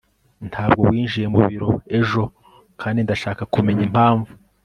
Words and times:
ntabwo 0.49 0.81
winjiye 0.91 1.27
mubiro 1.33 1.69
ejo 1.99 2.23
kandi 2.81 2.99
ndashaka 3.05 3.41
kumenya 3.53 3.81
impamvu 3.87 4.31